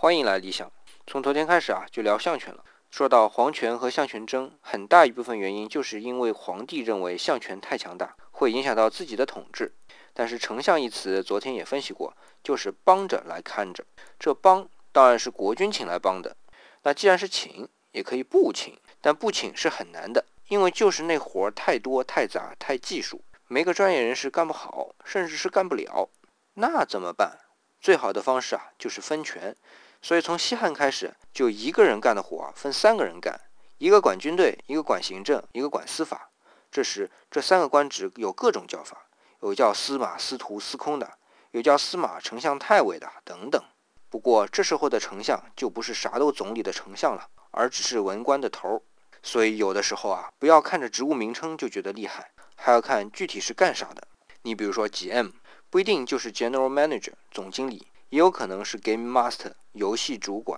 [0.00, 0.70] 欢迎来理想。
[1.08, 2.64] 从昨天开始啊，就聊相权了。
[2.88, 9.74] 说到皇权和相权争，很大一部分原因就是因为皇帝认为相权太强大，会影响到自己的统治。
[10.14, 13.84] 但是丞相一词，昨天也分析过，就是帮着来看着。
[14.20, 16.36] 这帮当然是国君请来帮的。
[16.84, 26.08] 那既然是请，也可以不请，但不请是很难的，因为就是那活儿太多、太杂、太技术，没个专业人士干不好，甚至是干不了。
[26.54, 27.40] 那怎么办？
[27.80, 29.54] 最好的方式啊，就是分权。
[30.00, 33.40] 所以从西汉开始，就一个人干的活分三个人干，
[33.78, 36.30] 一个管军队，一个管行政，一个管司法。
[36.70, 39.06] 这时这三个官职有各种叫法，
[39.40, 41.14] 有叫司马、司徒、司空的，
[41.50, 43.60] 有叫司马、丞相、太尉的等等。
[44.08, 48.82] 不过这时候的丞相就不是啥都总理的丞相了，而只是文官的头儿。
[49.22, 54.06] 所以有的时候啊，不要看着职务名称就觉得厉害，还要看具体是干啥的。
[54.42, 55.32] 你比如说 GM。
[55.70, 60.56] 不一定就是 General Manager 总经理，也有可能是 Game Master 游戏主管